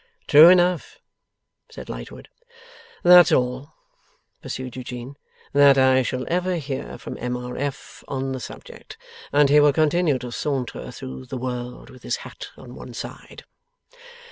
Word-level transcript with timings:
'True 0.25 0.49
enough,' 0.49 0.97
said 1.69 1.87
Lightwood. 1.87 2.27
'That's 3.03 3.31
all,' 3.31 3.71
pursued 4.41 4.75
Eugene, 4.75 5.15
'that 5.53 5.77
I 5.77 6.01
shall 6.01 6.25
ever 6.27 6.55
hear 6.55 6.97
from 6.97 7.19
M. 7.19 7.37
R. 7.37 7.55
F. 7.55 8.03
on 8.07 8.31
the 8.31 8.39
subject, 8.39 8.97
and 9.31 9.51
he 9.51 9.59
will 9.59 9.73
continue 9.73 10.17
to 10.17 10.31
saunter 10.31 10.89
through 10.89 11.27
the 11.27 11.37
world 11.37 11.91
with 11.91 12.01
his 12.01 12.15
hat 12.25 12.47
on 12.57 12.73
one 12.73 12.95
side. 12.95 13.43